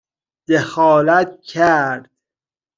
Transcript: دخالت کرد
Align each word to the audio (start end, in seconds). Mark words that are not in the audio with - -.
دخالت 0.47 1.41
کرد 1.41 2.09